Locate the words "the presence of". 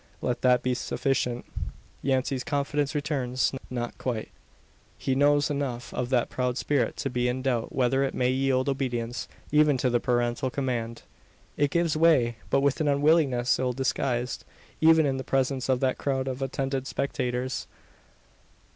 15.17-15.81